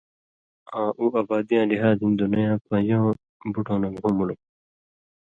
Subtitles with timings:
[0.77, 3.15] آں اُو آبادیاں لحاظ ہِن دُنئ یاں پن٘ژؤں
[3.53, 4.49] بُٹؤں نہ گھو مُلک تُھو،